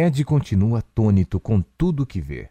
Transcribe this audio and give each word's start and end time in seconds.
Ed 0.00 0.24
continua 0.24 0.78
atônito 0.78 1.40
com 1.40 1.60
tudo 1.60 2.04
o 2.04 2.06
que 2.06 2.20
vê. 2.20 2.50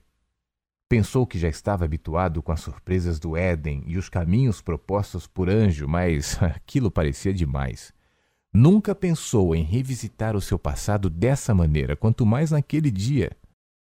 Pensou 0.89 1.25
que 1.25 1.39
já 1.39 1.47
estava 1.47 1.85
habituado 1.85 2.43
com 2.43 2.51
as 2.51 2.59
surpresas 2.59 3.21
do 3.21 3.37
Éden 3.37 3.85
e 3.87 3.97
os 3.97 4.09
caminhos 4.09 4.61
propostos 4.61 5.27
por 5.27 5.49
anjo, 5.49 5.87
mas 5.87 6.37
aquilo 6.43 6.91
parecia 6.91 7.33
demais. 7.33 7.93
Nunca 8.53 8.93
pensou 8.93 9.55
em 9.55 9.63
revisitar 9.63 10.35
o 10.35 10.41
seu 10.41 10.59
passado 10.59 11.09
dessa 11.09 11.55
maneira, 11.55 11.95
quanto 11.95 12.25
mais 12.25 12.51
naquele 12.51 12.91
dia. 12.91 13.31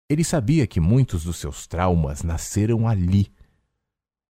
Ele 0.09 0.25
sabia 0.25 0.67
que 0.67 0.81
muitos 0.81 1.23
dos 1.23 1.37
seus 1.37 1.67
traumas 1.67 2.23
nasceram 2.23 2.85
ali. 2.85 3.31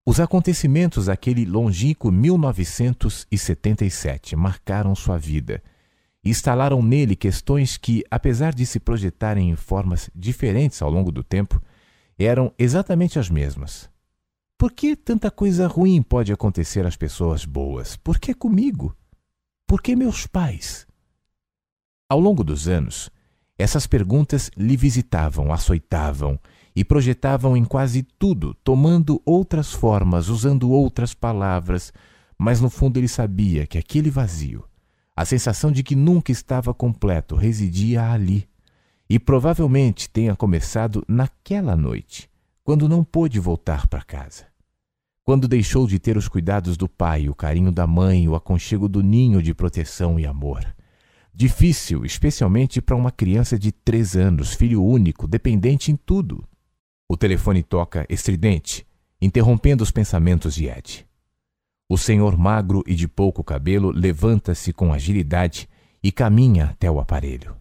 Os 0.06 0.20
acontecimentos 0.20 1.08
daquele 1.08 1.44
longínquo 1.44 2.12
1977 2.12 4.36
marcaram 4.36 4.94
sua 4.94 5.18
vida 5.18 5.64
e 6.28 6.30
instalaram 6.30 6.82
nele 6.82 7.16
questões 7.16 7.78
que, 7.78 8.04
apesar 8.12 8.54
de 8.54 8.66
se 8.66 8.82
projetarem 8.82 9.50
em 9.50 9.56
formas 9.56 10.10
diferentes 10.14 10.82
ao 10.82 10.92
longo 10.92 11.10
do 11.10 11.24
tempo, 11.24 11.62
eram 12.20 12.54
exatamente 12.60 13.18
as 13.18 13.30
mesmas. 13.30 13.90
Por 14.58 14.74
que 14.74 14.94
tanta 14.94 15.32
coisa 15.32 15.68
ruim 15.68 16.02
pode 16.02 16.34
acontecer 16.34 16.86
às 16.86 16.98
pessoas 16.98 17.46
boas? 17.46 17.96
Por 17.96 18.20
que 18.20 18.34
comigo? 18.34 18.94
Por 19.66 19.82
que 19.82 19.96
meus 19.96 20.28
pais? 20.28 20.86
Ao 22.10 22.20
longo 22.20 22.44
dos 22.44 22.68
anos, 22.68 23.10
essas 23.58 23.88
perguntas 23.88 24.52
lhe 24.58 24.76
visitavam, 24.76 25.54
açoitavam 25.54 26.38
e 26.76 26.84
projetavam 26.84 27.56
em 27.56 27.64
quase 27.64 28.04
tudo, 28.04 28.54
tomando 28.66 29.22
outras 29.26 29.72
formas, 29.72 30.28
usando 30.28 30.72
outras 30.72 31.14
palavras, 31.14 31.94
mas 32.38 32.60
no 32.60 32.70
fundo 32.70 32.98
ele 32.98 33.08
sabia 33.08 33.66
que 33.66 33.78
aquele 33.78 34.10
vazio, 34.10 34.66
a 35.18 35.26
sensação 35.26 35.72
de 35.72 35.82
que 35.82 35.96
nunca 35.96 36.32
estava 36.32 36.76
completo 36.76 37.36
residia 37.36 38.12
ali. 38.12 38.48
E 39.10 39.18
provavelmente 39.18 40.08
tenha 40.08 40.36
começado 40.36 41.04
naquela 41.08 41.76
noite, 41.76 42.30
quando 42.64 42.88
não 42.88 43.04
pôde 43.04 43.40
voltar 43.40 43.88
para 43.88 44.04
casa. 44.04 44.46
Quando 45.24 45.48
deixou 45.48 45.88
de 45.88 45.98
ter 45.98 46.18
os 46.18 46.28
cuidados 46.28 46.78
do 46.78 46.88
pai, 46.88 47.28
o 47.28 47.34
carinho 47.34 47.72
da 47.72 47.88
mãe, 47.88 48.28
o 48.28 48.36
aconchego 48.36 48.88
do 48.88 49.02
ninho 49.02 49.42
de 49.42 49.56
proteção 49.56 50.20
e 50.20 50.26
amor. 50.28 50.64
Difícil, 51.34 52.06
especialmente 52.06 52.80
para 52.80 52.96
uma 52.96 53.12
criança 53.12 53.58
de 53.58 53.72
três 53.72 54.16
anos, 54.16 54.54
filho 54.54 54.84
único, 54.84 55.28
dependente 55.28 55.92
em 55.92 55.96
tudo. 55.96 56.48
O 57.10 57.18
telefone 57.18 57.64
toca 57.64 58.06
estridente, 58.08 58.86
interrompendo 59.20 59.84
os 59.84 59.90
pensamentos 59.90 60.54
de 60.54 60.68
Ed. 60.68 61.08
O 61.90 61.98
senhor 61.98 62.38
magro 62.38 62.84
e 62.86 62.94
de 62.94 63.08
pouco 63.08 63.44
cabelo 63.44 63.92
levanta-se 63.92 64.74
com 64.74 64.92
agilidade 64.92 65.70
e 66.04 66.12
caminha 66.12 66.66
até 66.72 66.92
o 66.92 67.00
aparelho. 67.00 67.56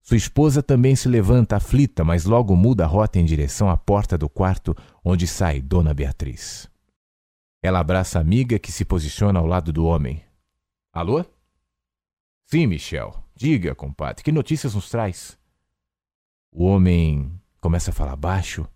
Sua 0.00 0.16
esposa 0.16 0.62
também 0.62 0.96
se 0.96 1.08
levanta 1.08 1.56
aflita, 1.56 2.02
mas 2.02 2.24
logo 2.24 2.56
muda 2.56 2.84
a 2.84 2.88
rota 2.88 3.20
em 3.20 3.24
direção 3.24 3.70
à 3.70 3.76
porta 3.76 4.18
do 4.18 4.28
quarto 4.28 4.76
onde 5.04 5.28
sai 5.28 5.62
Dona 5.62 5.94
Beatriz. 5.94 6.68
Ela 7.62 7.78
abraça 7.78 8.18
a 8.18 8.20
amiga 8.20 8.58
que 8.58 8.72
se 8.72 8.84
posiciona 8.84 9.38
ao 9.38 9.46
lado 9.46 9.72
do 9.72 9.84
homem. 9.84 10.20
Alô? 10.92 11.24
Sim, 12.46 12.66
Michel. 12.66 13.14
Diga, 13.36 13.76
compadre, 13.76 14.24
que 14.24 14.32
notícias 14.32 14.74
nos 14.74 14.90
traz? 14.90 15.38
O 16.50 16.64
homem 16.64 17.40
começa 17.60 17.92
a 17.92 17.94
falar 17.94 18.16
baixo 18.16 18.68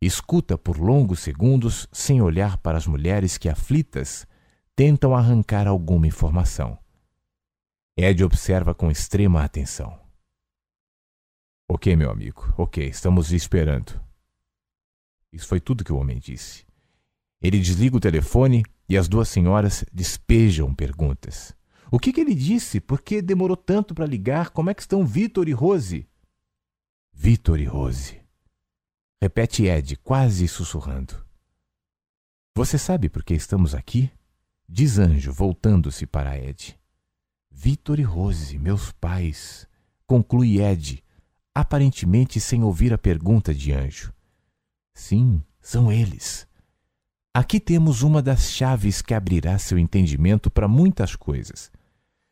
Escuta 0.00 0.56
por 0.56 0.78
longos 0.78 1.20
segundos 1.20 1.88
sem 1.90 2.22
olhar 2.22 2.56
para 2.58 2.78
as 2.78 2.86
mulheres 2.86 3.36
que, 3.36 3.48
aflitas, 3.48 4.26
tentam 4.76 5.14
arrancar 5.14 5.66
alguma 5.66 6.06
informação. 6.06 6.78
Ed 7.96 8.22
observa 8.22 8.74
com 8.74 8.92
extrema 8.92 9.42
atenção. 9.42 9.98
Ok, 11.68 11.96
meu 11.96 12.10
amigo, 12.12 12.54
ok, 12.56 12.86
estamos 12.86 13.32
esperando. 13.32 14.00
Isso 15.32 15.48
foi 15.48 15.58
tudo 15.58 15.84
que 15.84 15.92
o 15.92 15.98
homem 15.98 16.18
disse. 16.18 16.64
Ele 17.42 17.58
desliga 17.58 17.96
o 17.96 18.00
telefone 18.00 18.62
e 18.88 18.96
as 18.96 19.08
duas 19.08 19.28
senhoras 19.28 19.84
despejam 19.92 20.72
perguntas. 20.72 21.54
O 21.90 21.98
que, 21.98 22.12
que 22.12 22.20
ele 22.20 22.34
disse? 22.34 22.80
Por 22.80 23.02
que 23.02 23.20
demorou 23.20 23.56
tanto 23.56 23.94
para 23.94 24.06
ligar? 24.06 24.50
Como 24.50 24.70
é 24.70 24.74
que 24.74 24.82
estão 24.82 25.04
Vitor 25.04 25.48
e 25.48 25.52
Rose? 25.52 26.08
Vitor 27.12 27.58
e 27.58 27.64
Rose. 27.64 28.20
Repete 29.20 29.66
Ed, 29.66 29.96
quase 29.96 30.46
sussurrando. 30.46 31.12
Você 32.54 32.78
sabe 32.78 33.08
por 33.08 33.24
que 33.24 33.34
estamos 33.34 33.74
aqui? 33.74 34.08
Diz 34.68 34.96
Anjo, 34.96 35.32
voltando-se 35.32 36.06
para 36.06 36.38
Ed. 36.38 36.78
Vitor 37.50 37.98
e 37.98 38.04
Rose, 38.04 38.56
meus 38.60 38.92
pais, 38.92 39.66
conclui 40.06 40.60
Ed, 40.60 41.02
aparentemente 41.52 42.38
sem 42.38 42.62
ouvir 42.62 42.92
a 42.92 42.98
pergunta 42.98 43.52
de 43.52 43.72
Anjo. 43.72 44.14
Sim, 44.94 45.42
são 45.60 45.90
eles. 45.90 46.46
Aqui 47.34 47.58
temos 47.58 48.02
uma 48.02 48.22
das 48.22 48.52
chaves 48.52 49.02
que 49.02 49.14
abrirá 49.14 49.58
seu 49.58 49.80
entendimento 49.80 50.48
para 50.48 50.68
muitas 50.68 51.16
coisas. 51.16 51.72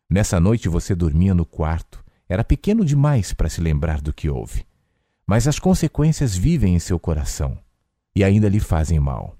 Nessa 0.08 0.38
noite 0.38 0.68
você 0.68 0.94
dormia 0.94 1.34
no 1.34 1.44
quarto, 1.44 2.04
era 2.28 2.44
pequeno 2.44 2.84
demais 2.84 3.32
para 3.32 3.48
se 3.48 3.60
lembrar 3.60 4.00
do 4.00 4.12
que 4.12 4.30
houve 4.30 4.64
mas 5.26 5.48
as 5.48 5.58
consequências 5.58 6.36
vivem 6.36 6.74
em 6.74 6.78
seu 6.78 6.98
coração 6.98 7.58
e 8.14 8.22
ainda 8.22 8.48
lhe 8.48 8.60
fazem 8.60 9.00
mal. 9.00 9.36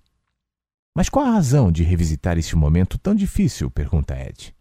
Mas 0.95 1.09
qual 1.09 1.27
a 1.27 1.31
razão 1.31 1.71
de 1.71 1.83
revisitar 1.83 2.39
este 2.39 2.57
momento 2.57 2.99
tão 2.99 3.15
difícil? 3.15 3.71
pergunta 3.71 4.19
Ed. 4.19 4.55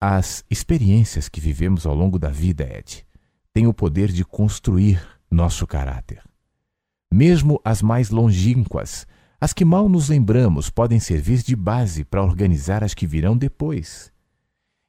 As 0.00 0.44
experiências 0.48 1.28
que 1.28 1.40
vivemos 1.40 1.84
ao 1.84 1.94
longo 1.94 2.18
da 2.18 2.28
vida, 2.28 2.64
Ed, 2.64 3.04
têm 3.52 3.66
o 3.66 3.74
poder 3.74 4.10
de 4.12 4.24
construir 4.24 5.04
nosso 5.30 5.66
caráter. 5.66 6.22
Mesmo 7.12 7.60
as 7.64 7.82
mais 7.82 8.10
longínquas, 8.10 9.06
as 9.40 9.52
que 9.52 9.64
mal 9.64 9.88
nos 9.88 10.08
lembramos, 10.08 10.70
podem 10.70 11.00
servir 11.00 11.42
de 11.42 11.56
base 11.56 12.04
para 12.04 12.22
organizar 12.22 12.82
as 12.84 12.94
que 12.94 13.06
virão 13.06 13.36
depois. 13.36 14.12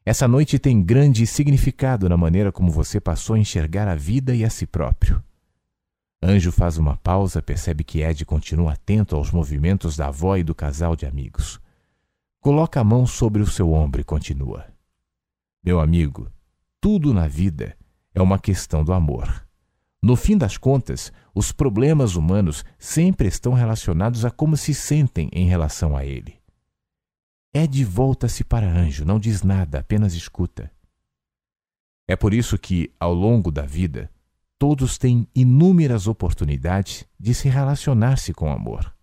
Essa 0.07 0.27
noite 0.27 0.59
tem 0.59 0.83
grande 0.83 1.25
significado 1.25 2.07
na 2.07 2.15
maneira 2.15 2.51
como 2.51 2.69
você 2.69 2.99
passou 3.01 3.35
a 3.35 3.39
enxergar 3.39 3.87
a 3.87 3.95
vida 3.95 4.35
e 4.35 4.45
a 4.45 4.51
si 4.51 4.67
próprio. 4.67 5.23
Anjo 6.21 6.51
faz 6.51 6.77
uma 6.77 6.95
pausa, 6.95 7.41
percebe 7.41 7.83
que 7.83 8.01
Ed 8.01 8.23
continua 8.23 8.73
atento 8.73 9.15
aos 9.15 9.31
movimentos 9.31 9.97
da 9.97 10.09
avó 10.09 10.37
e 10.37 10.43
do 10.43 10.53
casal 10.53 10.95
de 10.95 11.07
amigos. 11.07 11.59
Coloca 12.39 12.79
a 12.79 12.83
mão 12.83 13.07
sobre 13.07 13.41
o 13.41 13.47
seu 13.47 13.73
ombro 13.73 13.99
e 13.99 14.03
continua. 14.03 14.67
Meu 15.63 15.79
amigo, 15.79 16.31
tudo 16.79 17.11
na 17.11 17.27
vida 17.27 17.75
é 18.13 18.21
uma 18.21 18.37
questão 18.37 18.83
do 18.83 18.93
amor. 18.93 19.43
No 20.03 20.15
fim 20.15 20.37
das 20.37 20.55
contas, 20.55 21.11
os 21.33 21.51
problemas 21.51 22.15
humanos 22.15 22.63
sempre 22.77 23.27
estão 23.27 23.53
relacionados 23.53 24.23
a 24.23 24.29
como 24.29 24.55
se 24.55 24.71
sentem 24.71 25.31
em 25.33 25.47
relação 25.47 25.97
a 25.97 26.05
ele. 26.05 26.44
Ed 27.57 27.85
volta-se 27.85 28.43
para 28.43 28.69
Anjo, 28.69 29.05
não 29.05 29.17
diz 29.17 29.41
nada, 29.41 29.79
apenas 29.79 30.13
escuta. 30.13 30.69
É 32.05 32.13
por 32.13 32.33
isso 32.33 32.57
que, 32.57 32.91
ao 32.99 33.13
longo 33.13 33.49
da 33.49 33.61
vida, 33.61 34.11
todos 34.59 34.97
têm 34.97 35.25
inúmeras 35.33 36.05
oportunidades 36.05 37.05
de 37.17 37.33
se 37.33 37.47
relacionar-se 37.47 38.33
com 38.33 38.51
amor. 38.51 38.93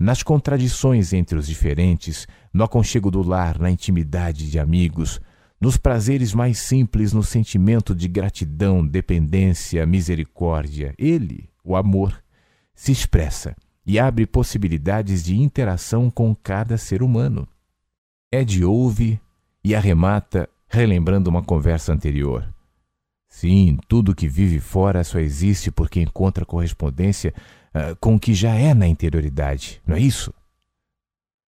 Nas 0.00 0.22
contradições 0.22 1.12
entre 1.12 1.36
os 1.36 1.46
diferentes, 1.46 2.26
no 2.50 2.64
aconchego 2.64 3.10
do 3.10 3.20
lar, 3.20 3.58
na 3.58 3.70
intimidade 3.70 4.50
de 4.50 4.58
amigos, 4.58 5.20
nos 5.60 5.76
prazeres 5.76 6.32
mais 6.32 6.60
simples, 6.60 7.12
no 7.12 7.22
sentimento 7.22 7.94
de 7.94 8.08
gratidão, 8.08 8.86
dependência, 8.86 9.84
misericórdia, 9.84 10.94
ele, 10.96 11.50
o 11.62 11.76
amor, 11.76 12.24
se 12.74 12.90
expressa 12.90 13.54
e 13.84 13.98
abre 13.98 14.24
possibilidades 14.24 15.22
de 15.22 15.36
interação 15.36 16.10
com 16.10 16.34
cada 16.34 16.78
ser 16.78 17.02
humano. 17.02 17.46
Ed 18.34 18.64
ouve 18.64 19.20
e 19.62 19.74
arremata, 19.74 20.48
relembrando 20.66 21.28
uma 21.28 21.42
conversa 21.42 21.92
anterior. 21.92 22.48
Sim, 23.28 23.76
tudo 23.86 24.14
que 24.14 24.26
vive 24.26 24.58
fora 24.58 25.04
só 25.04 25.18
existe 25.18 25.70
porque 25.70 26.00
encontra 26.00 26.46
correspondência 26.46 27.34
uh, 27.74 27.94
com 28.00 28.14
o 28.14 28.18
que 28.18 28.32
já 28.32 28.54
é 28.54 28.72
na 28.72 28.88
interioridade, 28.88 29.82
não 29.86 29.96
é 29.96 30.00
isso? 30.00 30.32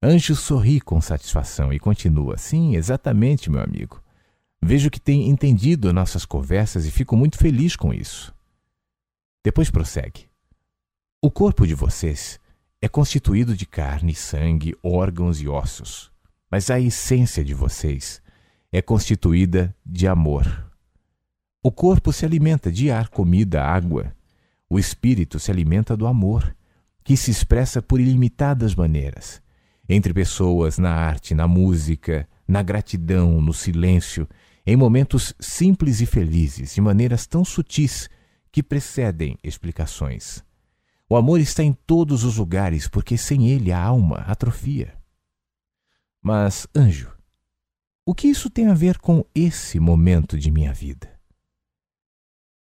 Anjo 0.01 0.37
sorri 0.37 0.81
com 0.81 1.01
satisfação 1.01 1.73
e 1.73 1.81
continua: 1.81 2.39
Sim, 2.39 2.77
exatamente, 2.77 3.51
meu 3.51 3.61
amigo. 3.61 4.01
Vejo 4.63 4.89
que 4.89 5.01
tem 5.01 5.29
entendido 5.29 5.93
nossas 5.93 6.25
conversas 6.25 6.87
e 6.87 6.93
fico 6.93 7.17
muito 7.17 7.39
feliz 7.39 7.75
com 7.75 7.93
isso. 7.93 8.33
Depois 9.45 9.69
prossegue. 9.69 10.29
O 11.21 11.29
corpo 11.29 11.67
de 11.67 11.75
vocês 11.75 12.39
é 12.81 12.89
constituído 12.89 13.57
de 13.57 13.67
carne, 13.67 14.15
sangue, 14.15 14.77
órgãos 14.81 15.41
e 15.41 15.49
ossos 15.49 16.17
mas 16.51 16.71
a 16.71 16.81
essência 16.81 17.45
de 17.45 17.55
vocês 17.55 18.23
é 18.73 18.83
constituída 18.83 19.75
de 19.85 20.07
amor. 20.07 20.71
O 21.63 21.73
corpo 21.73 22.13
se 22.13 22.25
alimenta 22.25 22.71
de 22.71 22.91
ar, 22.91 23.09
comida, 23.09 23.63
água. 23.63 24.15
O 24.69 24.79
espírito 24.79 25.39
se 25.39 25.51
alimenta 25.51 25.97
do 25.97 26.07
amor, 26.07 26.55
que 27.03 27.17
se 27.17 27.31
expressa 27.31 27.83
por 27.83 28.01
ilimitadas 28.01 28.75
maneiras 28.75 29.43
entre 29.89 30.13
pessoas, 30.13 30.79
na 30.79 30.93
arte, 30.93 31.35
na 31.35 31.49
música, 31.49 32.29
na 32.47 32.63
gratidão, 32.63 33.41
no 33.41 33.55
silêncio, 33.55 34.29
em 34.67 34.77
momentos 34.77 35.35
simples 35.41 36.01
e 36.03 36.07
felizes, 36.07 36.75
de 36.75 36.81
maneiras 36.81 37.27
tão 37.27 37.45
sutis 37.45 38.11
que 38.53 38.63
precedem 38.63 39.39
explicações. 39.43 40.45
O 41.09 41.17
amor 41.17 41.41
está 41.41 41.63
em 41.63 41.73
todos 41.73 42.23
os 42.23 42.37
lugares, 42.37 42.87
porque 42.87 43.17
sem 43.17 43.49
ele 43.49 43.73
a 43.73 43.83
alma 43.83 44.19
atrofia. 44.27 44.93
Mas, 46.23 46.67
anjo, 46.75 47.13
o 48.07 48.15
que 48.15 48.29
isso 48.29 48.51
tem 48.51 48.69
a 48.69 48.75
ver 48.75 48.99
com 48.99 49.25
esse 49.35 49.79
momento 49.79 50.39
de 50.39 50.51
minha 50.51 50.73
vida? 50.73 51.19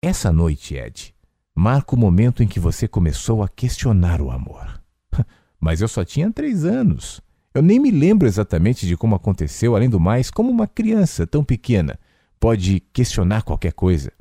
Essa 0.02 0.32
noite, 0.32 0.74
Ed, 0.74 1.14
marca 1.54 1.94
o 1.94 1.98
momento 1.98 2.42
em 2.42 2.48
que 2.48 2.60
você 2.60 2.86
começou 2.86 3.42
a 3.42 3.48
questionar 3.48 4.20
o 4.20 4.30
amor. 4.30 4.82
Mas 5.60 5.80
eu 5.80 5.88
só 5.88 6.04
tinha 6.04 6.32
três 6.32 6.64
anos. 6.64 7.20
Eu 7.52 7.62
nem 7.62 7.80
me 7.80 7.90
lembro 7.90 8.28
exatamente 8.28 8.86
de 8.86 8.96
como 8.96 9.16
aconteceu, 9.16 9.74
além 9.74 9.88
do 9.88 9.98
mais, 9.98 10.30
como 10.30 10.50
uma 10.50 10.68
criança 10.68 11.26
tão 11.26 11.44
pequena 11.44 11.98
pode 12.38 12.80
questionar 12.92 13.42
qualquer 13.42 13.72
coisa. 13.72 14.12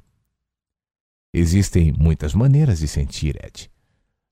Existem 1.33 1.91
muitas 1.91 2.33
maneiras 2.33 2.80
de 2.80 2.88
sentir, 2.88 3.35
Ed. 3.44 3.69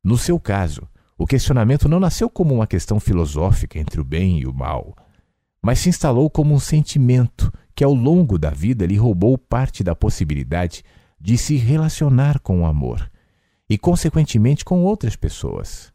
No 0.04 0.18
seu 0.18 0.40
caso, 0.40 0.88
o 1.18 1.26
questionamento 1.26 1.88
não 1.88 2.00
nasceu 2.00 2.30
como 2.30 2.54
uma 2.54 2.68
questão 2.68 3.00
filosófica 3.00 3.80
entre 3.80 4.02
o 4.02 4.04
bem 4.04 4.40
e 4.40 4.46
o 4.46 4.54
mal, 4.54 4.96
mas 5.62 5.80
se 5.80 5.90
instalou 5.90 6.30
como 6.30 6.54
um 6.54 6.60
sentimento 6.60 7.52
que 7.74 7.84
ao 7.84 7.94
longo 7.94 8.38
da 8.38 8.50
vida 8.50 8.86
lhe 8.86 8.98
roubou 8.98 9.38
parte 9.38 9.84
da 9.84 9.96
possibilidade 9.96 10.84
de 11.20 11.38
se 11.38 11.56
relacionar 11.56 12.40
com 12.40 12.62
o 12.62 12.66
amor 12.66 13.10
e, 13.70 13.78
consequentemente, 13.78 14.64
com 14.64 14.84
outras 14.84 15.16
pessoas. 15.16 15.92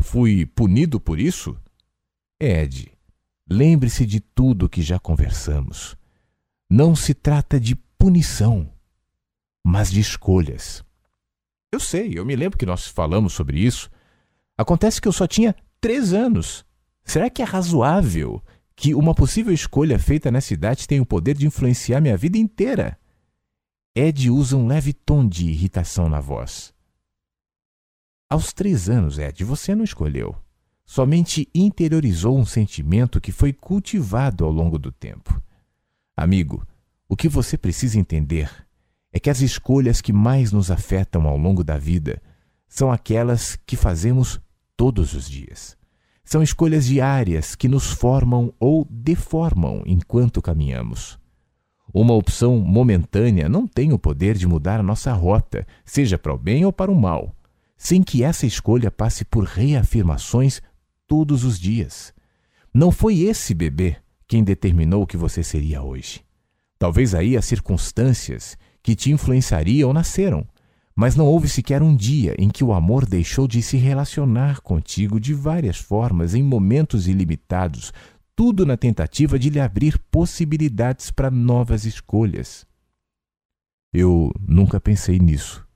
Fui 0.00 0.44
punido 0.44 1.00
por 1.00 1.18
isso? 1.18 1.56
Ed, 2.40 2.92
lembre-se 3.50 4.04
de 4.04 4.20
tudo 4.20 4.68
que 4.68 4.82
já 4.82 4.98
conversamos. 4.98 5.96
Não 6.68 6.94
se 6.94 7.14
trata 7.14 7.58
de 7.58 7.74
punição, 7.98 8.70
mas 9.64 9.90
de 9.90 10.00
escolhas. 10.00 10.84
Eu 11.72 11.80
sei, 11.80 12.18
eu 12.18 12.24
me 12.24 12.36
lembro 12.36 12.58
que 12.58 12.66
nós 12.66 12.86
falamos 12.86 13.32
sobre 13.32 13.58
isso. 13.58 13.90
Acontece 14.56 15.00
que 15.00 15.08
eu 15.08 15.12
só 15.12 15.26
tinha 15.26 15.54
três 15.80 16.12
anos. 16.12 16.64
Será 17.04 17.30
que 17.30 17.42
é 17.42 17.44
razoável 17.44 18.42
que 18.74 18.94
uma 18.94 19.14
possível 19.14 19.52
escolha 19.52 19.98
feita 19.98 20.30
nessa 20.30 20.54
idade 20.54 20.86
tenha 20.86 21.02
o 21.02 21.06
poder 21.06 21.36
de 21.36 21.46
influenciar 21.46 22.00
minha 22.00 22.16
vida 22.16 22.38
inteira? 22.38 22.98
Ed 23.94 24.30
usa 24.30 24.56
um 24.56 24.66
leve 24.66 24.92
tom 24.92 25.26
de 25.26 25.48
irritação 25.48 26.08
na 26.08 26.20
voz. 26.20 26.74
Aos 28.28 28.52
três 28.52 28.88
anos, 28.88 29.18
Ed, 29.18 29.44
você 29.44 29.74
não 29.74 29.84
escolheu 29.84 30.36
somente 30.86 31.50
interiorizou 31.52 32.38
um 32.38 32.46
sentimento 32.46 33.20
que 33.20 33.32
foi 33.32 33.52
cultivado 33.52 34.44
ao 34.44 34.52
longo 34.52 34.78
do 34.78 34.92
tempo. 34.92 35.42
Amigo, 36.16 36.64
o 37.08 37.16
que 37.16 37.28
você 37.28 37.58
precisa 37.58 37.98
entender 37.98 38.48
é 39.12 39.18
que 39.18 39.28
as 39.28 39.40
escolhas 39.40 40.00
que 40.00 40.12
mais 40.12 40.52
nos 40.52 40.70
afetam 40.70 41.26
ao 41.26 41.36
longo 41.36 41.64
da 41.64 41.76
vida 41.76 42.22
são 42.68 42.92
aquelas 42.92 43.56
que 43.66 43.76
fazemos 43.76 44.40
todos 44.76 45.14
os 45.14 45.28
dias. 45.28 45.76
São 46.24 46.42
escolhas 46.42 46.86
diárias 46.86 47.54
que 47.54 47.68
nos 47.68 47.86
formam 47.86 48.52
ou 48.58 48.86
deformam 48.90 49.82
enquanto 49.86 50.42
caminhamos. 50.42 51.18
Uma 51.94 52.14
opção 52.14 52.58
momentânea 52.58 53.48
não 53.48 53.66
tem 53.66 53.92
o 53.92 53.98
poder 53.98 54.36
de 54.36 54.46
mudar 54.46 54.80
a 54.80 54.82
nossa 54.82 55.12
rota, 55.12 55.66
seja 55.84 56.18
para 56.18 56.34
o 56.34 56.38
bem 56.38 56.64
ou 56.64 56.72
para 56.72 56.90
o 56.90 57.00
mal, 57.00 57.34
sem 57.76 58.02
que 58.02 58.22
essa 58.22 58.44
escolha 58.44 58.90
passe 58.90 59.24
por 59.24 59.44
reafirmações 59.44 60.60
todos 61.06 61.44
os 61.44 61.58
dias. 61.58 62.12
Não 62.74 62.90
foi 62.90 63.20
esse 63.20 63.54
bebê 63.54 63.96
quem 64.26 64.42
determinou 64.42 65.02
o 65.02 65.06
que 65.06 65.16
você 65.16 65.42
seria 65.42 65.82
hoje. 65.82 66.20
Talvez 66.78 67.14
aí 67.14 67.36
as 67.36 67.44
circunstâncias 67.44 68.58
que 68.82 68.94
te 68.94 69.10
influenciariam 69.10 69.92
nasceram, 69.92 70.46
mas 70.96 71.14
não 71.14 71.26
houve 71.26 71.46
sequer 71.46 71.82
um 71.82 71.94
dia 71.94 72.34
em 72.38 72.48
que 72.48 72.64
o 72.64 72.72
amor 72.72 73.04
deixou 73.04 73.46
de 73.46 73.60
se 73.60 73.76
relacionar 73.76 74.62
contigo 74.62 75.20
de 75.20 75.34
várias 75.34 75.76
formas, 75.76 76.34
em 76.34 76.42
momentos 76.42 77.06
ilimitados, 77.06 77.92
tudo 78.34 78.64
na 78.64 78.78
tentativa 78.78 79.38
de 79.38 79.50
lhe 79.50 79.60
abrir 79.60 79.98
possibilidades 80.10 81.10
para 81.10 81.30
novas 81.30 81.84
escolhas. 81.84 82.66
Eu 83.92 84.32
nunca 84.40 84.80
pensei 84.80 85.18
nisso, 85.18 85.66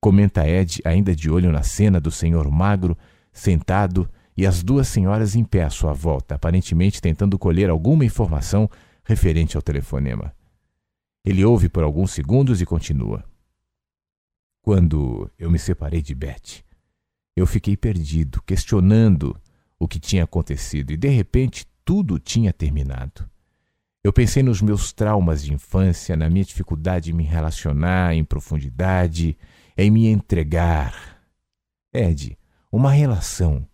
comenta 0.00 0.48
Ed, 0.48 0.80
ainda 0.84 1.14
de 1.14 1.28
olho 1.28 1.50
na 1.50 1.64
cena 1.64 2.00
do 2.00 2.10
senhor 2.12 2.48
magro, 2.48 2.96
sentado 3.32 4.08
e 4.36 4.46
as 4.46 4.62
duas 4.62 4.86
senhoras 4.86 5.34
em 5.34 5.42
pé 5.42 5.64
à 5.64 5.70
sua 5.70 5.92
volta, 5.92 6.36
aparentemente 6.36 7.02
tentando 7.02 7.36
colher 7.36 7.68
alguma 7.68 8.04
informação 8.04 8.70
referente 9.04 9.56
ao 9.56 9.62
telefonema. 9.62 10.32
Ele 11.24 11.44
ouve 11.44 11.68
por 11.68 11.82
alguns 11.82 12.12
segundos 12.12 12.60
e 12.60 12.66
continua. 12.66 13.24
Quando 14.68 15.30
eu 15.38 15.50
me 15.50 15.58
separei 15.58 16.02
de 16.02 16.14
Beth, 16.14 16.62
eu 17.34 17.46
fiquei 17.46 17.74
perdido, 17.74 18.42
questionando 18.42 19.34
o 19.78 19.88
que 19.88 19.98
tinha 19.98 20.24
acontecido 20.24 20.90
e 20.90 20.96
de 20.98 21.08
repente 21.08 21.66
tudo 21.86 22.18
tinha 22.18 22.52
terminado. 22.52 23.26
Eu 24.04 24.12
pensei 24.12 24.42
nos 24.42 24.60
meus 24.60 24.92
traumas 24.92 25.42
de 25.42 25.54
infância, 25.54 26.14
na 26.18 26.28
minha 26.28 26.44
dificuldade 26.44 27.10
em 27.10 27.14
me 27.14 27.24
relacionar 27.24 28.12
em 28.12 28.22
profundidade, 28.22 29.38
em 29.74 29.90
me 29.90 30.06
entregar. 30.06 31.18
Ed, 31.90 32.38
uma 32.70 32.90
relação 32.90 33.66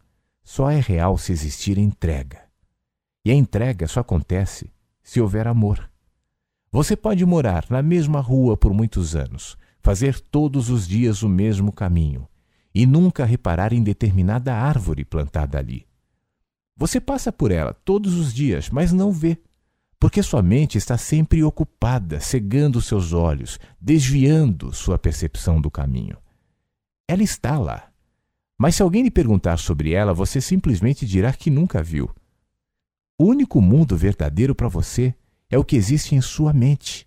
só 0.45 0.71
é 0.71 0.79
real 0.79 1.19
se 1.19 1.33
existir 1.33 1.77
entrega. 1.77 2.41
E 3.25 3.33
a 3.33 3.35
entrega 3.35 3.89
só 3.89 3.99
acontece 3.99 4.73
se 5.03 5.21
houver 5.21 5.49
amor. 5.49 5.91
Você 6.71 6.95
pode 6.95 7.27
morar 7.27 7.67
na 7.69 7.83
mesma 7.83 8.21
rua 8.21 8.57
por 8.57 8.73
muitos 8.73 9.17
anos, 9.17 9.59
fazer 9.85 10.19
todos 10.19 10.71
os 10.71 10.89
dias 10.89 11.23
o 11.23 11.29
mesmo 11.29 11.71
caminho 11.71 12.27
e 12.75 12.87
nunca 12.87 13.27
reparar 13.27 13.71
em 13.75 13.83
determinada 13.83 14.55
árvore 14.55 15.05
plantada 15.05 15.59
ali. 15.59 15.87
Você 16.75 16.99
passa 16.99 17.31
por 17.31 17.53
ela 17.53 17.75
todos 17.75 18.15
os 18.15 18.33
dias, 18.33 18.71
mas 18.71 18.93
não 18.93 19.13
vê, 19.13 19.39
porque 20.01 20.23
sua 20.23 20.43
mente 20.43 20.79
está 20.79 20.97
sempre 20.97 21.45
ocupada, 21.45 22.19
cegando 22.19 22.81
seus 22.81 23.13
olhos, 23.13 23.61
desviando 23.79 24.73
sua 24.73 24.99
percepção 24.99 25.61
do 25.61 25.71
caminho. 25.71 26.17
Ela 27.07 27.23
está 27.23 27.59
lá, 27.59 27.93
mas 28.59 28.77
se 28.77 28.83
alguém 28.83 29.03
lhe 29.03 29.11
perguntar 29.11 29.59
sobre 29.59 29.93
ela, 29.93 30.15
você 30.15 30.41
simplesmente 30.41 31.05
dirá 31.05 31.31
que 31.31 31.51
nunca 31.51 31.83
viu. 31.83 32.11
O 33.19 33.27
único 33.27 33.61
mundo 33.61 33.99
verdadeiro 33.99 34.55
para 34.55 34.67
você 34.67 35.15
é 35.51 35.59
o 35.59 35.65
que 35.65 35.77
existe 35.77 36.15
em 36.15 36.23
sua 36.23 36.55
mente. 36.55 37.07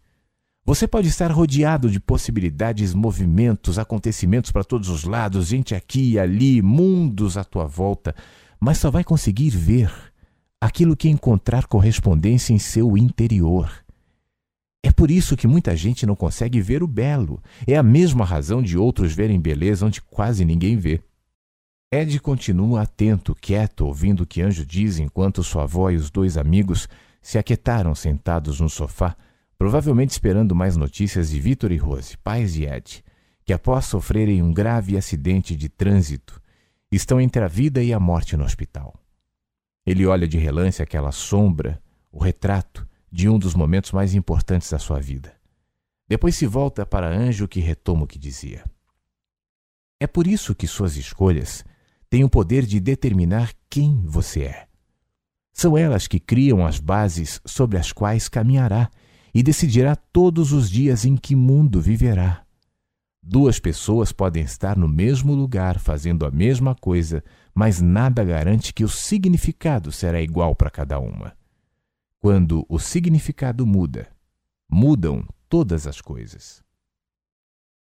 Você 0.67 0.85
pode 0.85 1.07
estar 1.07 1.31
rodeado 1.31 1.89
de 1.89 1.97
possibilidades, 1.97 2.93
movimentos, 2.93 3.79
acontecimentos 3.79 4.51
para 4.51 4.65
todos 4.65 4.89
os 4.89 5.05
lados, 5.05 5.47
gente 5.47 5.73
aqui 5.73 6.11
e 6.11 6.19
ali, 6.19 6.61
mundos 6.61 7.37
à 7.37 7.43
tua 7.45 7.65
volta, 7.65 8.13
mas 8.59 8.77
só 8.77 8.91
vai 8.91 9.01
conseguir 9.01 9.49
ver 9.49 9.89
aquilo 10.59 10.97
que 10.97 11.07
encontrar 11.07 11.67
correspondência 11.67 12.51
em 12.51 12.59
seu 12.59 12.97
interior. 12.97 13.71
É 14.83 14.91
por 14.91 15.09
isso 15.09 15.37
que 15.37 15.47
muita 15.47 15.73
gente 15.73 16.05
não 16.05 16.17
consegue 16.17 16.59
ver 16.59 16.83
o 16.83 16.87
belo. 16.87 17.41
É 17.65 17.77
a 17.77 17.83
mesma 17.83 18.25
razão 18.25 18.61
de 18.61 18.77
outros 18.77 19.13
verem 19.13 19.39
beleza 19.39 19.85
onde 19.85 20.01
quase 20.01 20.43
ninguém 20.43 20.75
vê. 20.75 20.99
Ed 21.89 22.19
continua 22.19 22.81
atento, 22.81 23.33
quieto, 23.33 23.85
ouvindo 23.85 24.23
o 24.23 24.27
que 24.27 24.41
Anjo 24.41 24.65
diz 24.65 24.99
enquanto 24.99 25.45
sua 25.45 25.63
avó 25.63 25.89
e 25.89 25.95
os 25.95 26.11
dois 26.11 26.35
amigos 26.35 26.89
se 27.21 27.37
aquietaram 27.37 27.95
sentados 27.95 28.59
no 28.59 28.69
sofá, 28.69 29.15
provavelmente 29.57 30.11
esperando 30.11 30.53
mais 30.53 30.77
notícias 30.77 31.29
de 31.29 31.39
Vitor 31.39 31.71
e 31.71 31.77
Rose, 31.77 32.17
pais 32.17 32.53
de 32.53 32.65
Ed, 32.65 33.03
que 33.43 33.53
após 33.53 33.85
sofrerem 33.85 34.41
um 34.43 34.53
grave 34.53 34.97
acidente 34.97 35.55
de 35.55 35.69
trânsito, 35.69 36.41
estão 36.91 37.19
entre 37.19 37.43
a 37.43 37.47
vida 37.47 37.81
e 37.81 37.91
a 37.91 37.99
morte 37.99 38.37
no 38.37 38.43
hospital. 38.43 38.93
Ele 39.85 40.05
olha 40.05 40.27
de 40.27 40.37
relance 40.37 40.81
aquela 40.81 41.11
sombra, 41.11 41.81
o 42.11 42.21
retrato 42.21 42.87
de 43.11 43.29
um 43.29 43.39
dos 43.39 43.55
momentos 43.55 43.91
mais 43.91 44.13
importantes 44.13 44.69
da 44.69 44.77
sua 44.77 44.99
vida. 44.99 45.33
Depois 46.07 46.35
se 46.35 46.45
volta 46.45 46.85
para 46.85 47.09
Anjo 47.09 47.47
que 47.47 47.59
retoma 47.59 48.03
o 48.03 48.07
que 48.07 48.19
dizia. 48.19 48.63
É 49.99 50.05
por 50.05 50.27
isso 50.27 50.53
que 50.53 50.67
suas 50.67 50.95
escolhas 50.95 51.65
têm 52.09 52.23
o 52.23 52.29
poder 52.29 52.65
de 52.65 52.79
determinar 52.79 53.51
quem 53.69 54.03
você 54.05 54.43
é. 54.43 54.67
São 55.51 55.77
elas 55.77 56.07
que 56.07 56.19
criam 56.19 56.65
as 56.65 56.79
bases 56.79 57.41
sobre 57.45 57.77
as 57.77 57.91
quais 57.91 58.29
caminhará 58.29 58.89
e 59.37 59.43
decidirá 59.43 59.95
todos 59.95 60.51
os 60.51 60.67
dias 60.67 61.05
em 61.05 61.15
que 61.15 61.35
mundo 61.35 61.79
viverá. 61.79 62.43
Duas 63.21 63.59
pessoas 63.59 64.11
podem 64.11 64.41
estar 64.41 64.75
no 64.75 64.87
mesmo 64.87 65.35
lugar 65.35 65.77
fazendo 65.77 66.25
a 66.25 66.31
mesma 66.31 66.73
coisa, 66.73 67.23
mas 67.53 67.79
nada 67.79 68.23
garante 68.23 68.73
que 68.73 68.83
o 68.83 68.89
significado 68.89 69.91
será 69.91 70.19
igual 70.19 70.55
para 70.55 70.71
cada 70.71 70.97
uma. 70.97 71.37
Quando 72.19 72.65
o 72.67 72.79
significado 72.79 73.63
muda, 73.63 74.07
mudam 74.67 75.23
todas 75.47 75.85
as 75.85 76.01
coisas. 76.01 76.63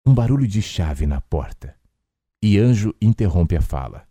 Um 0.05 0.13
barulho 0.13 0.47
de 0.47 0.61
chave 0.61 1.07
na 1.07 1.19
porta 1.21 1.75
e 2.39 2.59
Anjo 2.59 2.93
interrompe 3.01 3.55
a 3.55 3.61
fala. 3.61 4.07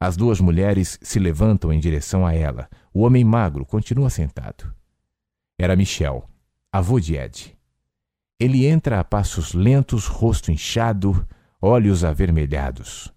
As 0.00 0.16
duas 0.16 0.40
mulheres 0.40 0.98
se 1.02 1.18
levantam 1.18 1.70
em 1.70 1.78
direção 1.78 2.24
a 2.24 2.32
ela. 2.32 2.70
O 2.90 3.02
homem 3.02 3.22
magro 3.22 3.66
continua 3.66 4.08
sentado. 4.08 4.74
Era 5.58 5.76
Michel, 5.76 6.26
avô 6.72 7.00
de 7.00 7.16
Ed. 7.16 7.56
Ele 8.38 8.66
entra 8.66 9.00
a 9.00 9.04
passos 9.04 9.52
lentos, 9.52 10.06
rosto 10.06 10.52
inchado, 10.52 11.26
olhos 11.60 12.04
avermelhados. 12.04 13.12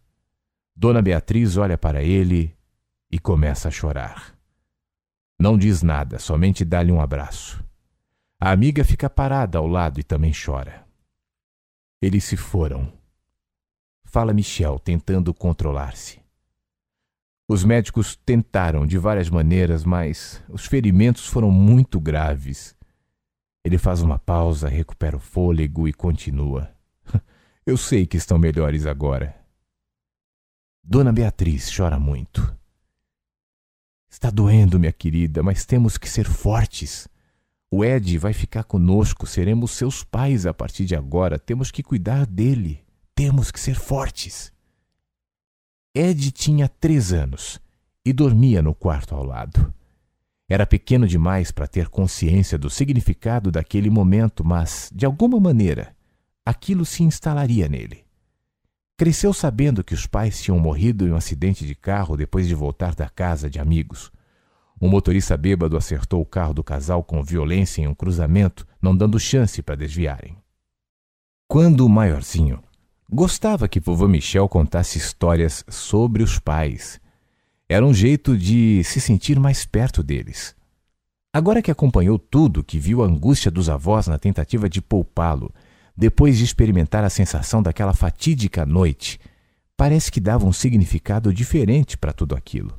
Dona 0.76 1.02
Beatriz 1.02 1.58
olha 1.58 1.78
para 1.78 2.02
ele 2.02 2.56
e 3.12 3.20
começa 3.20 3.68
a 3.68 3.72
chorar. 3.72 4.36
Não 5.40 5.58
diz 5.58 5.84
nada, 5.84 6.18
somente 6.18 6.64
dá-lhe 6.64 6.92
um 6.92 7.02
abraço. 7.02 7.64
A 8.40 8.52
amiga 8.52 8.84
fica 8.84 9.10
parada 9.10 9.58
ao 9.58 9.68
lado 9.68 10.00
e 10.00 10.04
também 10.04 10.32
chora. 10.34 10.86
Eles 12.02 12.24
se 12.24 12.36
foram. 12.36 12.92
Fala 14.04 14.34
Michel, 14.34 14.80
tentando 14.80 15.34
controlar-se. 15.34 16.20
Os 17.48 17.64
médicos 17.64 18.16
tentaram 18.16 18.88
de 18.88 18.98
várias 18.98 19.30
maneiras, 19.30 19.84
mas 19.84 20.42
os 20.50 20.66
ferimentos 20.66 21.28
foram 21.28 21.52
muito 21.52 22.00
graves. 22.00 22.76
Ele 23.64 23.78
faz 23.78 24.02
uma 24.02 24.18
pausa, 24.18 24.68
recupera 24.68 25.16
o 25.16 25.20
fôlego 25.20 25.88
e 25.88 25.94
continua. 25.94 26.72
Eu 27.66 27.78
sei 27.78 28.06
que 28.06 28.18
estão 28.18 28.38
melhores 28.38 28.86
agora. 28.86 29.36
Dona 30.84 31.14
Beatriz 31.14 31.72
chora 31.76 32.00
muito. 32.00 32.56
Está 34.10 34.30
doendo, 34.30 34.80
minha 34.80 34.92
querida, 34.92 35.44
mas 35.44 35.64
temos 35.66 35.98
que 35.98 36.10
ser 36.10 36.26
fortes. 36.26 37.08
O 37.70 37.86
Ed 37.86 38.18
vai 38.18 38.34
ficar 38.34 38.64
conosco, 38.64 39.26
seremos 39.26 39.72
seus 39.72 40.04
pais 40.04 40.46
a 40.46 40.54
partir 40.54 40.86
de 40.86 40.96
agora. 40.96 41.40
Temos 41.40 41.72
que 41.72 41.82
cuidar 41.82 42.26
dele. 42.26 42.84
Temos 43.16 43.52
que 43.52 43.60
ser 43.60 43.76
fortes. 43.76 44.52
Ed 45.96 46.32
tinha 46.32 46.68
três 46.68 47.14
anos 47.14 47.62
e 48.04 48.12
dormia 48.12 48.62
no 48.62 48.74
quarto 48.74 49.16
ao 49.16 49.24
lado. 49.24 49.74
Era 50.52 50.68
pequeno 50.68 51.08
demais 51.08 51.50
para 51.50 51.66
ter 51.66 51.88
consciência 51.88 52.58
do 52.58 52.70
significado 52.70 53.50
daquele 53.50 53.90
momento, 53.90 54.44
mas, 54.44 54.92
de 54.94 55.06
alguma 55.06 55.40
maneira, 55.40 55.96
aquilo 56.46 56.84
se 56.84 57.04
instalaria 57.04 57.70
nele. 57.70 58.04
Cresceu 58.98 59.32
sabendo 59.32 59.82
que 59.82 59.94
os 59.94 60.06
pais 60.06 60.42
tinham 60.42 60.60
morrido 60.60 61.08
em 61.08 61.12
um 61.12 61.16
acidente 61.16 61.66
de 61.66 61.74
carro 61.74 62.18
depois 62.18 62.50
de 62.50 62.54
voltar 62.54 62.94
da 62.94 63.08
casa 63.08 63.50
de 63.50 63.60
amigos. 63.62 64.12
Um 64.82 64.90
motorista 64.90 65.38
bêbado 65.38 65.78
acertou 65.78 66.20
o 66.20 66.26
carro 66.26 66.54
do 66.54 66.66
casal 66.66 67.02
com 67.02 67.24
violência 67.24 67.82
em 67.82 67.88
um 67.88 67.96
cruzamento, 67.96 68.68
não 68.82 68.94
dando 68.94 69.18
chance 69.18 69.62
para 69.62 69.76
desviarem. 69.76 70.36
Quando 71.48 71.88
maiorzinho, 71.88 72.62
Gostava 73.14 73.68
que 73.68 73.78
vovô 73.78 74.08
Michel 74.08 74.48
contasse 74.48 74.98
histórias 74.98 75.66
sobre 75.68 76.24
os 76.24 76.40
pais. 76.40 77.01
Era 77.72 77.86
um 77.86 77.94
jeito 77.94 78.38
de 78.38 78.84
se 78.84 79.00
sentir 79.00 79.40
mais 79.40 79.66
perto 79.66 80.04
deles. 80.04 80.54
Agora 81.34 81.62
que 81.62 81.72
acompanhou 81.72 82.20
tudo, 82.20 82.66
que 82.66 82.78
viu 82.78 83.02
a 83.02 83.06
angústia 83.06 83.50
dos 83.50 83.70
avós 83.70 84.08
na 84.08 84.20
tentativa 84.20 84.68
de 84.68 84.82
poupá-lo, 84.82 85.54
depois 85.96 86.38
de 86.38 86.44
experimentar 86.44 87.02
a 87.06 87.10
sensação 87.10 87.64
daquela 87.64 87.94
fatídica 87.94 88.66
noite, 88.66 89.22
parece 89.78 90.12
que 90.12 90.20
dava 90.20 90.46
um 90.46 90.52
significado 90.52 91.34
diferente 91.34 91.98
para 91.98 92.12
tudo 92.12 92.36
aquilo. 92.36 92.78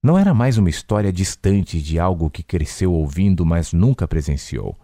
Não 0.00 0.16
era 0.16 0.32
mais 0.32 0.56
uma 0.56 0.70
história 0.70 1.12
distante 1.12 1.82
de 1.82 1.98
algo 1.98 2.30
que 2.30 2.44
cresceu 2.44 2.92
ouvindo, 2.92 3.44
mas 3.44 3.72
nunca 3.72 4.06
presenciou. 4.06 4.78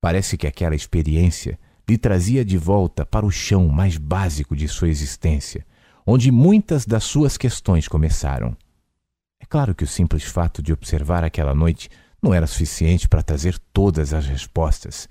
Parece 0.00 0.38
que 0.38 0.46
aquela 0.46 0.74
experiência 0.74 1.58
lhe 1.86 1.98
trazia 1.98 2.42
de 2.42 2.56
volta 2.56 3.04
para 3.04 3.26
o 3.26 3.30
chão 3.30 3.68
mais 3.68 3.98
básico 3.98 4.56
de 4.56 4.66
sua 4.68 4.88
existência, 4.88 5.66
onde 6.06 6.30
muitas 6.30 6.84
das 6.84 7.04
suas 7.04 7.36
questões 7.36 7.88
começaram. 7.88 8.56
É 9.40 9.46
claro 9.46 9.74
que 9.74 9.84
o 9.84 9.86
simples 9.86 10.24
fato 10.24 10.62
de 10.62 10.72
observar 10.72 11.24
aquela 11.24 11.54
noite 11.54 11.88
não 12.22 12.32
era 12.32 12.46
suficiente 12.46 13.08
para 13.08 13.22
trazer 13.22 13.58
todas 13.72 14.14
as 14.14 14.26
respostas, 14.26 15.06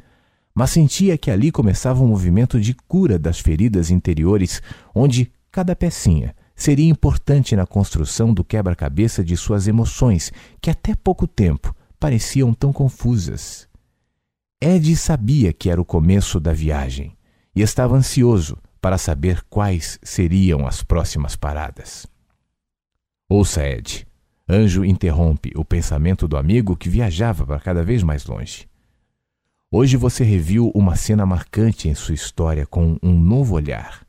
mas 0.53 0.71
sentia 0.71 1.17
que 1.17 1.31
ali 1.31 1.51
começava 1.51 2.03
um 2.03 2.07
movimento 2.07 2.59
de 2.59 2.73
cura 2.73 3.17
das 3.17 3.39
feridas 3.39 3.89
interiores, 3.89 4.62
onde 4.93 5.31
cada 5.51 5.75
pecinha 5.75 6.35
seria 6.55 6.89
importante 6.89 7.55
na 7.55 7.65
construção 7.65 8.33
do 8.33 8.43
quebra-cabeça 8.43 9.23
de 9.23 9.35
suas 9.35 9.67
emoções, 9.67 10.31
que 10.62 10.69
até 10.69 10.95
pouco 10.95 11.27
tempo 11.27 11.75
pareciam 12.00 12.53
tão 12.53 12.71
confusas. 12.71 13.67
Ed 14.62 14.95
sabia 14.95 15.51
que 15.51 15.69
era 15.69 15.81
o 15.81 15.85
começo 15.85 16.39
da 16.39 16.53
viagem 16.53 17.17
e 17.55 17.62
estava 17.62 17.95
ansioso 17.95 18.57
para 18.84 18.98
saber 18.98 19.42
quais 19.50 19.98
seriam 20.04 20.68
as 20.68 20.84
próximas 20.84 21.38
paradas. 21.38 22.06
Ouça, 23.30 23.66
Ed. 23.66 24.06
Anjo 24.46 24.84
interrompe 24.84 25.54
o 25.56 25.63
pensamento 25.63 26.28
do 26.28 26.36
amigo 26.36 26.75
que 26.75 26.90
viajava 26.90 27.46
para 27.46 27.62
cada 27.62 27.82
vez 27.82 28.04
mais 28.04 28.25
longe. 28.25 28.68
Hoje 29.72 29.96
você 29.96 30.25
reviu 30.25 30.70
uma 30.75 30.98
cena 30.98 31.25
marcante 31.25 31.88
em 31.88 31.96
sua 31.96 32.13
história 32.13 32.68
com 32.68 32.98
um 33.02 33.18
novo 33.18 33.56
olhar. 33.56 34.06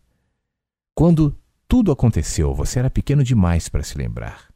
Quando 0.93 1.39
tudo 1.69 1.93
aconteceu, 1.93 2.53
você 2.53 2.81
era 2.81 2.91
pequeno 2.91 3.23
demais 3.23 3.69
para 3.69 3.85
se 3.85 3.97
lembrar. 3.97 4.49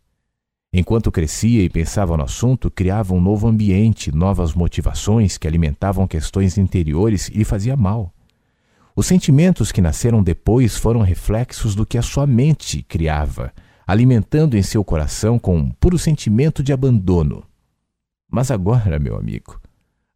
Enquanto 0.72 1.12
crescia 1.12 1.62
e 1.62 1.70
pensava 1.70 2.16
no 2.16 2.24
assunto, 2.24 2.72
criava 2.72 3.14
um 3.14 3.20
novo 3.20 3.46
ambiente, 3.46 4.10
novas 4.10 4.52
motivações 4.52 5.38
que 5.38 5.46
alimentavam 5.46 6.08
questões 6.08 6.58
interiores 6.58 7.28
e 7.28 7.34
lhe 7.38 7.44
fazia 7.44 7.76
mal. 7.76 8.12
Os 8.98 9.06
sentimentos 9.06 9.70
que 9.70 9.80
nasceram 9.80 10.24
depois 10.24 10.76
foram 10.76 11.02
reflexos 11.02 11.76
do 11.76 11.86
que 11.86 11.96
a 11.96 12.02
sua 12.02 12.26
mente 12.26 12.82
criava, 12.82 13.52
alimentando 13.86 14.56
em 14.56 14.62
seu 14.64 14.82
coração 14.82 15.38
com 15.38 15.56
um 15.56 15.70
puro 15.70 15.96
sentimento 15.96 16.64
de 16.64 16.72
abandono. 16.72 17.44
Mas 18.28 18.50
agora, 18.50 18.98
meu 18.98 19.16
amigo, 19.16 19.60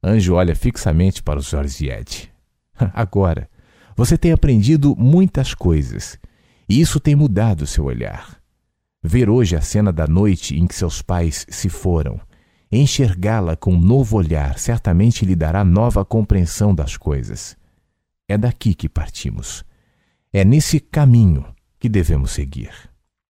Anjo 0.03 0.35
olha 0.35 0.57
fixamente 0.57 1.23
para 1.23 1.39
os 1.39 1.55
olhos 1.55 1.77
de 1.77 1.91
Ed. 1.91 2.33
Agora, 2.93 3.49
você 3.97 4.19
tem 4.19 4.33
aprendido 4.33 4.97
muitas 4.97 5.55
coisas, 5.55 6.19
e 6.69 6.81
isso 6.81 6.99
tem 6.99 7.15
mudado 7.15 7.69
seu 7.69 7.85
olhar. 7.85 8.37
Ver 9.01 9.31
hoje 9.31 9.55
a 9.55 9.61
cena 9.61 9.93
da 9.93 10.09
noite 10.09 10.59
em 10.59 10.67
que 10.67 10.75
seus 10.75 11.01
pais 11.01 11.47
se 11.49 11.69
foram, 11.69 12.21
enxergá-la 12.73 13.55
com 13.55 13.75
um 13.75 13.81
novo 13.81 14.17
olhar, 14.17 14.59
certamente 14.59 15.25
lhe 15.25 15.37
dará 15.37 15.65
nova 15.65 16.05
compreensão 16.05 16.75
das 16.75 16.97
coisas. 16.97 17.57
É 18.33 18.39
daqui 18.39 18.75
que 18.75 18.89
partimos. 18.89 19.63
É 20.33 20.43
nesse 20.43 20.81
caminho 20.81 21.45
que 21.79 21.87
devemos 21.87 22.31
seguir. 22.31 22.73